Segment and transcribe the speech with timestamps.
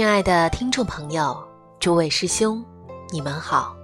[0.00, 1.36] 亲爱的听众朋友，
[1.78, 2.64] 诸位师兄，
[3.10, 3.76] 你们好！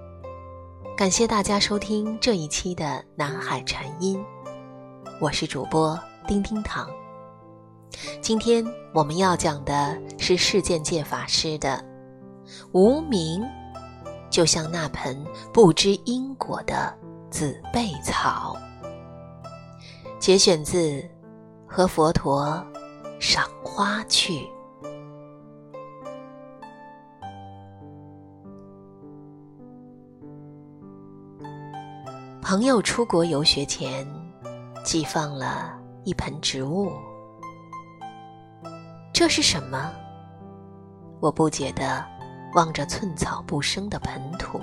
[0.97, 4.19] 感谢大家收听这一期的南海禅音，
[5.21, 5.95] 我是主播
[6.27, 6.89] 丁丁堂。
[8.19, 11.85] 今天我们要讲的是世间界法师的
[12.73, 13.45] “无名”，
[14.31, 15.23] 就像那盆
[15.53, 16.91] 不知因果的
[17.29, 18.57] 紫贝草。
[20.17, 20.79] 节选自
[21.67, 22.59] 《和佛陀
[23.19, 24.39] 赏花去》。
[32.49, 34.07] 朋友出国游学前，
[34.81, 36.93] 寄放了一盆植物。
[39.11, 39.91] 这是什么？
[41.19, 42.01] 我不解地
[42.55, 44.61] 望着寸草不生的盆土。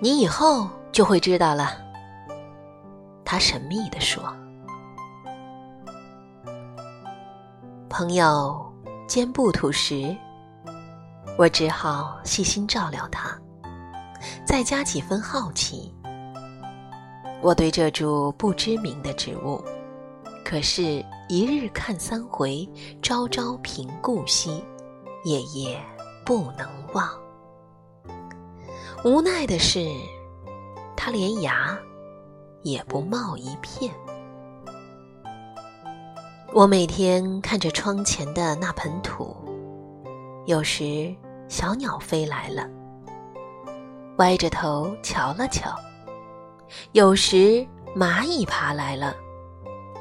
[0.00, 1.72] 你以后就会知道了。
[3.22, 4.34] 他神秘地说。
[7.90, 8.72] 朋友
[9.06, 10.16] 肩部吐实，
[11.36, 13.38] 我只好细心照料他。
[14.44, 15.92] 再加几分好奇，
[17.42, 19.62] 我对这株不知名的植物，
[20.44, 22.68] 可是一日看三回，
[23.02, 24.62] 朝朝频顾惜，
[25.24, 25.80] 夜夜
[26.24, 27.08] 不能忘。
[29.04, 29.86] 无奈的是，
[30.96, 31.78] 它连芽
[32.62, 33.92] 也不冒一片。
[36.52, 39.36] 我每天看着窗前的那盆土，
[40.46, 41.14] 有时
[41.48, 42.66] 小鸟飞来了。
[44.18, 45.76] 歪着头瞧了瞧，
[46.92, 49.14] 有时蚂蚁爬来了，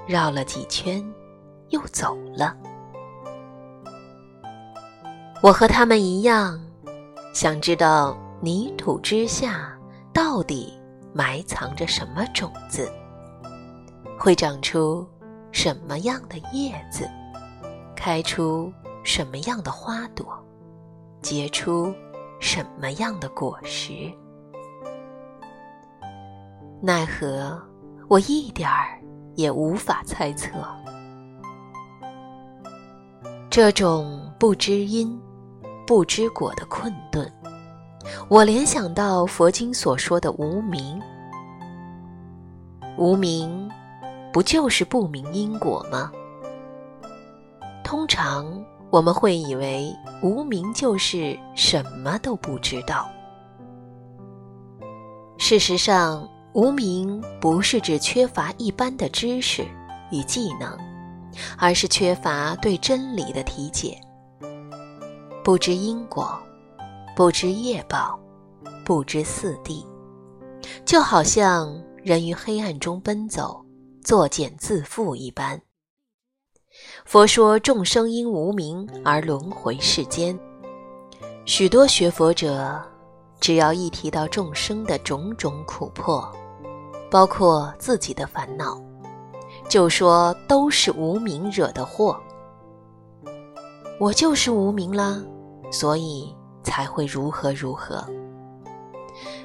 [0.07, 1.03] 绕了几圈，
[1.69, 2.55] 又走了。
[5.41, 6.57] 我和他们一样，
[7.33, 9.77] 想知道泥土之下
[10.13, 10.73] 到底
[11.13, 12.89] 埋藏着什么种子，
[14.17, 15.05] 会长出
[15.51, 17.05] 什么样的叶子，
[17.97, 18.71] 开出
[19.03, 20.25] 什么样的花朵，
[21.21, 21.93] 结出。
[22.45, 23.91] 什么样的果实？
[26.79, 27.59] 奈何
[28.07, 29.01] 我一点儿
[29.33, 30.51] 也无法猜测。
[33.49, 35.19] 这种不知因、
[35.87, 37.29] 不知果的困顿，
[38.29, 41.01] 我联想到佛经所说的无名。
[42.95, 43.67] 无名，
[44.31, 46.11] 不就是不明因果吗？
[47.83, 48.63] 通常。
[48.95, 53.09] 我们会以为无名就是什么都不知道。
[55.37, 59.65] 事实上，无名不是指缺乏一般的知识
[60.11, 60.79] 与技能，
[61.57, 63.99] 而是缺乏对真理的体解。
[65.43, 66.39] 不知因果，
[67.17, 68.17] 不知业报，
[68.85, 69.85] 不知四谛，
[70.85, 73.61] 就好像人于黑暗中奔走，
[74.05, 75.59] 作茧自缚一般。
[77.05, 80.37] 佛说众生因无明而轮回世间，
[81.45, 82.81] 许多学佛者，
[83.39, 86.31] 只要一提到众生的种种苦迫，
[87.11, 88.81] 包括自己的烦恼，
[89.69, 92.19] 就说都是无明惹的祸。
[93.99, 95.21] 我就是无明啦，
[95.71, 98.03] 所以才会如何如何，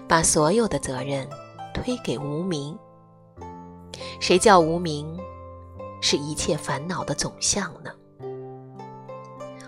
[0.08, 1.28] 把所有的责任
[1.72, 2.76] 推给无明。
[4.18, 5.16] 谁叫无明？
[6.00, 7.90] 是一切烦恼的总相呢，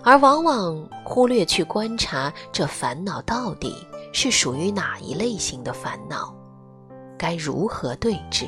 [0.03, 6.35] 而往往忽略去观察这烦恼到底是属于哪一类型的烦恼，
[7.17, 8.45] 该如何对治？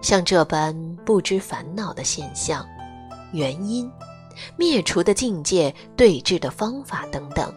[0.00, 0.74] 像这般
[1.04, 2.66] 不知烦恼的现象、
[3.32, 3.88] 原因、
[4.56, 7.54] 灭除的境界、对治的方法等等，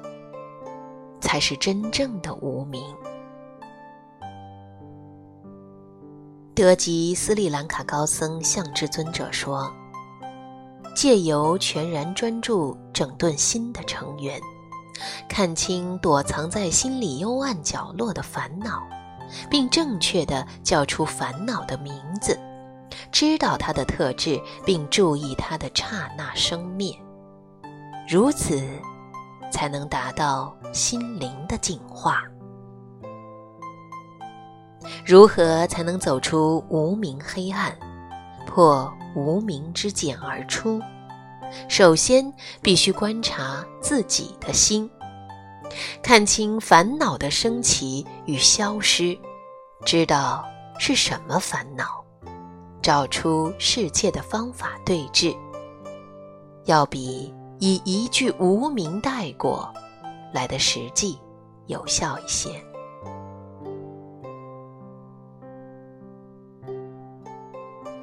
[1.20, 2.84] 才是真正的无明。
[6.56, 9.70] 德吉斯里兰卡高僧向至尊者说
[10.96, 14.40] ：“借由全然专注整顿心的成员，
[15.28, 18.82] 看清躲藏在心里幽暗角落的烦恼，
[19.50, 22.40] 并正确的叫出烦恼的名字，
[23.12, 26.98] 知道它的特质，并注意它的刹那生灭，
[28.08, 28.66] 如此，
[29.52, 32.24] 才能达到心灵的净化。”
[35.06, 37.78] 如何才能走出无名黑暗，
[38.46, 40.82] 破无名之茧而出？
[41.68, 44.90] 首先必须观察自己的心，
[46.02, 49.18] 看清烦恼的升起与消失，
[49.86, 50.44] 知道
[50.80, 52.04] 是什么烦恼，
[52.82, 55.34] 找出世界的方法对治，
[56.66, 59.72] 要比以一句无名带过
[60.34, 61.18] 来的实际
[61.68, 62.50] 有效一些。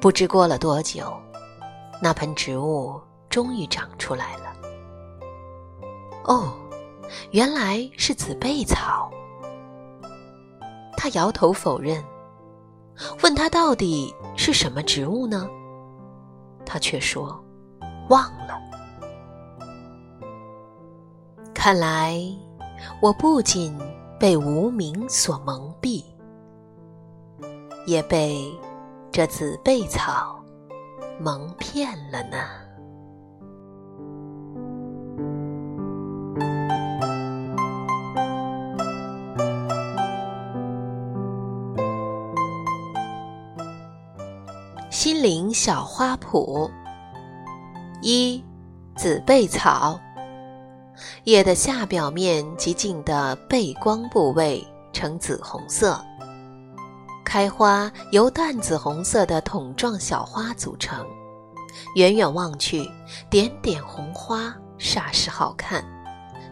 [0.03, 1.17] 不知过了多久，
[2.01, 4.53] 那盆植物终于长出来了。
[6.25, 6.51] 哦，
[7.31, 9.09] 原来是紫背草。
[10.97, 12.03] 他摇头否认，
[13.23, 15.49] 问他到底是什么植物呢？
[16.65, 17.41] 他却说
[18.09, 18.59] 忘了。
[21.53, 22.19] 看来
[23.01, 23.73] 我不仅
[24.19, 26.03] 被无名所蒙蔽，
[27.85, 28.51] 也被
[29.15, 30.43] 这紫背草
[31.19, 32.37] 蒙骗了呢。
[44.89, 46.67] 心灵小花圃。
[48.01, 48.43] 一，
[48.95, 49.99] 紫背草。
[51.25, 56.03] 叶的下表面及茎的背光部位呈紫红色，
[57.23, 61.05] 开花由淡紫红色的筒状小花组成，
[61.95, 62.89] 远远望去，
[63.29, 65.83] 点点红花煞是好看，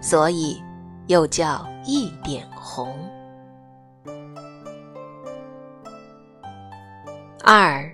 [0.01, 0.61] 所以
[1.07, 2.95] 又叫一点红。
[7.43, 7.89] 二。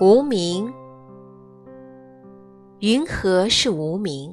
[0.00, 0.72] 无名，
[2.80, 4.32] 云何是无名？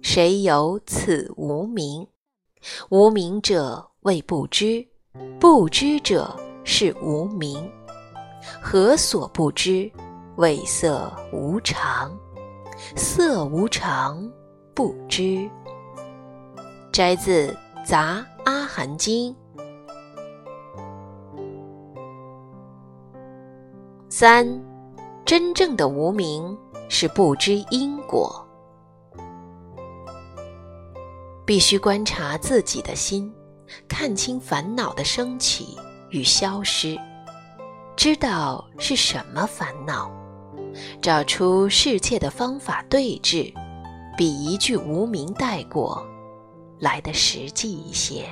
[0.00, 2.06] 谁有此无名？
[2.88, 4.86] 无名者谓不知，
[5.38, 6.34] 不知者
[6.64, 7.70] 是无名。
[8.60, 9.90] 何所不知？
[10.36, 12.10] 谓色无常，
[12.96, 14.28] 色无常
[14.74, 15.48] 不知。
[16.90, 17.48] 摘自
[17.84, 19.34] 《杂阿含经》。
[24.08, 24.46] 三。
[25.26, 26.54] 真正的无名
[26.90, 28.46] 是不知因果，
[31.46, 33.32] 必须观察自己的心，
[33.88, 35.78] 看清烦恼的升起
[36.14, 36.96] 与消失，
[37.96, 40.08] 知道是什么烦恼，
[41.02, 43.52] 找出世界的方法对治，
[44.16, 46.06] 比一句无名带过
[46.78, 48.26] 来的实际一些。